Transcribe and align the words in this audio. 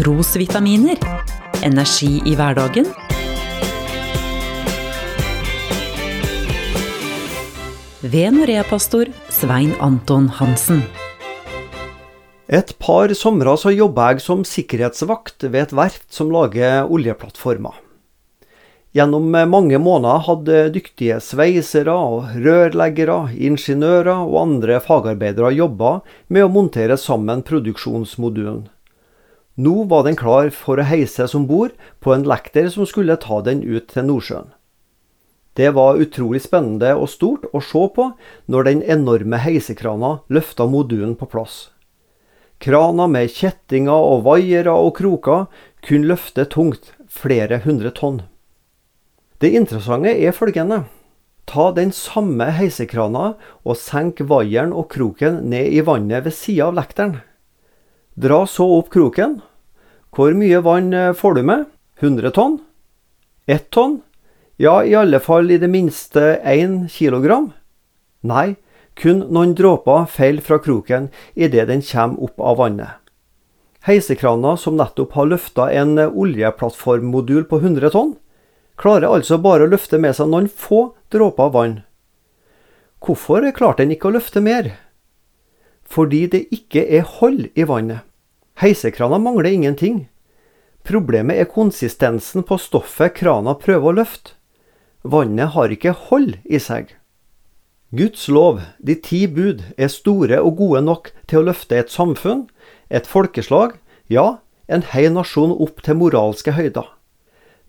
trosvitaminer. 0.00 0.96
Energi 1.62 2.22
i 2.24 2.32
hverdagen. 2.32 2.86
Ved 8.00 8.32
Norea-pastor 8.32 9.10
Svein 9.28 9.74
Anton 9.80 10.30
Hansen. 10.38 10.80
Et 12.48 12.72
par 12.80 13.12
somre 13.12 13.58
så 13.60 13.74
jobba 13.74 14.08
jeg 14.14 14.24
som 14.24 14.46
sikkerhetsvakt 14.48 15.44
ved 15.50 15.66
et 15.66 15.76
verft 15.76 16.08
som 16.16 16.32
lager 16.32 16.88
oljeplattformer. 16.88 17.76
Gjennom 18.96 19.28
mange 19.52 19.76
måneder 19.78 20.24
hadde 20.30 20.66
dyktige 20.80 21.20
sveisere, 21.20 21.92
og 21.92 22.32
rørleggere, 22.40 23.36
ingeniører 23.36 24.24
og 24.24 24.42
andre 24.46 24.80
fagarbeidere 24.80 25.52
jobba 25.60 25.98
med 26.32 26.48
å 26.48 26.52
montere 26.56 26.96
sammen 26.96 27.44
produksjonsmodulen. 27.44 28.70
Nå 29.60 29.84
var 29.90 30.06
den 30.06 30.16
klar 30.16 30.48
for 30.56 30.80
å 30.80 30.86
heises 30.88 31.34
om 31.36 31.44
bord 31.48 31.74
på 32.00 32.14
en 32.14 32.24
lekter 32.24 32.70
som 32.72 32.86
skulle 32.88 33.18
ta 33.20 33.42
den 33.44 33.60
ut 33.60 33.90
til 33.92 34.06
Nordsjøen. 34.08 34.54
Det 35.58 35.72
var 35.76 35.98
utrolig 36.00 36.40
spennende 36.44 36.94
og 36.96 37.10
stort 37.12 37.44
å 37.52 37.60
se 37.60 37.82
på 37.96 38.06
når 38.48 38.68
den 38.68 38.80
enorme 38.94 39.40
heisekrana 39.42 40.20
løfta 40.32 40.64
modulen 40.70 41.12
på 41.18 41.28
plass. 41.28 41.58
Krana 42.62 43.08
med 43.10 43.32
kjettinger 43.34 44.06
og 44.14 44.24
vaiere 44.28 44.72
og 44.72 44.94
kroker 45.00 45.50
kunne 45.84 46.12
løfte 46.12 46.46
tungt 46.48 46.94
flere 47.10 47.60
hundre 47.66 47.92
tonn. 47.92 48.22
Det 49.40 49.52
interessante 49.56 50.14
er 50.14 50.36
følgende. 50.36 50.84
Ta 51.50 51.70
den 51.76 51.92
samme 51.96 52.46
heisekrana 52.54 53.34
og 53.64 53.76
senk 53.80 54.22
vaieren 54.22 54.72
og 54.72 54.88
kroken 54.94 55.42
ned 55.50 55.72
i 55.74 55.84
vannet 55.84 56.24
ved 56.24 56.36
sida 56.36 56.70
av 56.70 56.78
lekteren. 56.78 57.18
Dra 58.14 58.44
så 58.46 58.66
opp 58.78 58.92
kroken. 58.92 59.40
Hvor 60.10 60.34
mye 60.34 60.58
vann 60.66 60.90
får 61.14 61.34
du 61.34 61.42
med? 61.46 61.66
100 62.00 62.30
tonn? 62.34 62.58
1 63.46 63.70
tonn? 63.70 64.00
Ja, 64.56 64.84
i 64.84 64.94
alle 64.94 65.20
fall 65.20 65.50
i 65.50 65.58
det 65.58 65.68
minste 65.70 66.40
1 66.42 66.90
kilogram? 66.90 67.52
Nei, 68.20 68.56
kun 68.98 69.22
noen 69.32 69.54
dråper 69.56 70.08
feil 70.10 70.42
fra 70.44 70.58
kroken 70.60 71.08
idet 71.34 71.68
den 71.70 71.84
kommer 71.86 72.26
opp 72.26 72.42
av 72.42 72.58
vannet. 72.58 72.98
Heisekrana 73.86 74.56
som 74.60 74.76
nettopp 74.76 75.14
har 75.16 75.30
løfta 75.30 75.70
en 75.72 75.94
oljeplattformmodul 75.96 77.46
på 77.48 77.62
100 77.62 77.94
tonn, 77.94 78.12
klarer 78.76 79.08
altså 79.08 79.38
bare 79.40 79.64
å 79.64 79.72
løfte 79.72 79.96
med 80.02 80.18
seg 80.18 80.28
noen 80.28 80.50
få 80.50 80.90
dråper 81.12 81.54
vann. 81.54 81.78
Hvorfor 83.00 83.46
klarte 83.56 83.86
den 83.86 83.94
ikke 83.94 84.10
å 84.10 84.16
løfte 84.18 84.42
mer? 84.44 84.74
Fordi 85.88 86.26
det 86.34 86.44
ikke 86.52 86.84
er 86.84 87.08
hold 87.16 87.46
i 87.56 87.64
vannet. 87.64 88.04
Heisekrana 88.60 89.18
mangler 89.18 89.50
ingenting. 89.50 90.08
Problemet 90.84 91.38
er 91.40 91.48
konsistensen 91.48 92.44
på 92.44 92.58
stoffet 92.60 93.14
krana 93.16 93.54
prøver 93.56 93.88
å 93.88 93.96
løfte. 94.02 94.34
Vannet 95.00 95.54
har 95.54 95.72
ikke 95.72 95.94
hold 95.96 96.34
i 96.44 96.58
seg. 96.60 96.90
Guds 97.96 98.26
lov, 98.28 98.60
de 98.76 98.98
ti 99.00 99.22
bud, 99.24 99.62
er 99.80 99.88
store 99.88 100.42
og 100.44 100.58
gode 100.58 100.82
nok 100.84 101.08
til 101.24 101.40
å 101.40 101.46
løfte 101.48 101.78
et 101.80 101.88
samfunn, 101.88 102.42
et 102.92 103.08
folkeslag, 103.08 103.78
ja, 104.12 104.42
en 104.68 104.84
hel 104.92 105.08
nasjon 105.14 105.54
opp 105.56 105.80
til 105.86 105.96
moralske 105.96 106.52
høyder. 106.52 106.84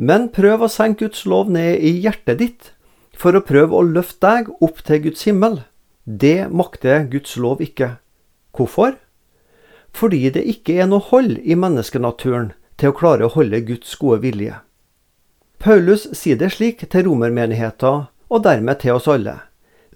Men 0.00 0.30
prøv 0.32 0.64
å 0.64 0.70
senke 0.72 1.04
Guds 1.04 1.26
lov 1.28 1.52
ned 1.52 1.84
i 1.84 1.92
hjertet 2.00 2.40
ditt, 2.40 2.70
for 3.12 3.36
å 3.36 3.44
prøve 3.44 3.76
å 3.76 3.84
løfte 3.84 4.24
deg 4.24 4.48
opp 4.64 4.80
til 4.88 5.04
Guds 5.04 5.28
himmel. 5.28 5.60
Det 6.08 6.48
makter 6.48 7.04
Guds 7.12 7.36
lov 7.36 7.60
ikke. 7.60 7.98
Hvorfor? 8.56 8.96
Fordi 9.98 10.28
det 10.30 10.44
ikke 10.46 10.78
er 10.78 10.86
noe 10.86 11.02
hold 11.10 11.40
i 11.42 11.56
menneskenaturen 11.58 12.52
til 12.78 12.92
å 12.92 12.96
klare 12.98 13.26
å 13.26 13.34
holde 13.34 13.64
Guds 13.66 13.96
gode 13.98 14.22
vilje. 14.22 14.60
Paulus 15.58 16.06
sier 16.14 16.38
det 16.38 16.52
slik 16.54 16.84
til 16.86 17.08
romermenigheten, 17.08 18.06
og 18.30 18.44
dermed 18.44 18.78
til 18.78 18.94
oss 18.94 19.08
alle. 19.10 19.40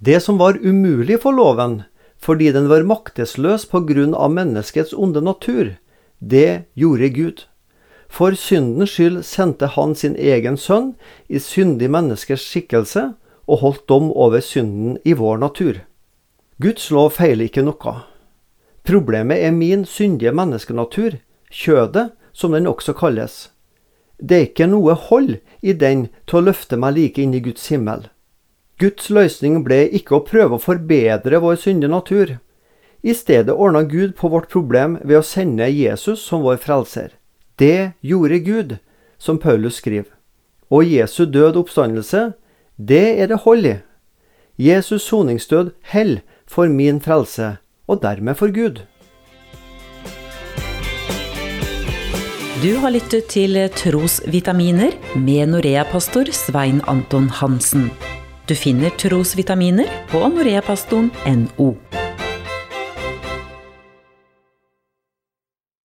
Det 0.00 0.16
som 0.24 0.38
var 0.40 0.56
umulig 0.62 1.18
for 1.20 1.36
loven, 1.36 1.82
fordi 2.16 2.48
den 2.56 2.70
var 2.70 2.86
maktesløs 2.88 3.66
på 3.68 3.82
grunn 3.88 4.14
av 4.16 4.32
menneskets 4.32 4.94
onde 4.96 5.20
natur, 5.20 5.74
det 6.20 6.64
gjorde 6.74 7.08
Gud. 7.12 7.44
For 8.08 8.34
syndens 8.34 8.94
skyld 8.96 9.20
sendte 9.24 9.68
han 9.76 9.94
sin 9.94 10.16
egen 10.16 10.56
sønn 10.56 10.94
i 11.28 11.38
syndig 11.40 11.90
menneskers 11.92 12.42
skikkelse 12.42 13.10
og 13.46 13.60
holdt 13.60 13.86
dom 13.88 14.10
over 14.12 14.40
synden 14.44 14.96
i 15.04 15.12
vår 15.12 15.40
natur. 15.44 15.84
Guds 16.60 16.90
lov 16.90 17.12
feiler 17.16 17.48
ikke 17.48 17.64
noe. 17.64 17.94
Problemet 18.90 19.38
er 19.38 19.52
min 19.54 19.84
syndige 19.86 20.32
menneskenatur, 20.34 21.20
kjødet, 21.54 22.08
som 22.32 22.56
den 22.56 22.66
også 22.66 22.90
kalles. 22.98 23.50
Det 24.18 24.36
er 24.36 24.48
ikke 24.48 24.66
noe 24.66 24.96
hold 24.98 25.36
i 25.62 25.74
den 25.78 26.08
til 26.26 26.40
å 26.40 26.46
løfte 26.48 26.78
meg 26.80 26.96
like 26.96 27.22
inn 27.22 27.36
i 27.38 27.42
Guds 27.44 27.68
himmel. 27.70 28.08
Guds 28.82 29.06
løsning 29.14 29.60
ble 29.62 29.84
ikke 29.94 30.16
å 30.16 30.24
prøve 30.26 30.58
å 30.58 30.64
forbedre 30.64 31.38
vår 31.38 31.60
syndige 31.62 31.92
natur. 31.92 32.34
I 33.06 33.14
stedet 33.14 33.54
ordna 33.54 33.84
Gud 33.86 34.16
på 34.18 34.32
vårt 34.34 34.50
problem 34.50 34.98
ved 35.04 35.20
å 35.20 35.28
sende 35.28 35.70
Jesus 35.70 36.26
som 36.26 36.42
vår 36.42 36.58
frelser. 36.58 37.14
Det 37.62 37.92
gjorde 38.02 38.42
Gud, 38.42 38.76
som 39.22 39.38
Paulus 39.38 39.78
skriver. 39.78 40.10
Og 40.66 40.82
Jesu 40.82 41.28
død 41.30 41.62
oppstandelse, 41.62 42.32
det 42.74 43.06
er 43.22 43.30
det 43.30 43.42
hold 43.46 43.70
i. 43.70 43.78
Jesus 44.58 45.06
soningsdød 45.06 45.76
hell 45.94 46.22
for 46.50 46.66
min 46.66 46.98
frelse, 46.98 47.60
og 47.90 48.02
dermed 48.04 48.38
for 48.38 48.54
Gud. 48.54 48.82
Du 52.60 52.74
har 52.82 52.92
lyttet 52.92 53.30
til 53.32 53.56
Trosvitaminer 53.72 54.92
med 55.16 55.54
Norea-pastor 55.54 56.28
Svein 56.36 56.82
Anton 56.92 57.30
Hansen. 57.40 57.88
Du 58.44 58.52
finner 58.58 58.92
trosvitaminer 59.00 59.88
på 60.12 60.20
noreapastoren.no. 60.34 61.72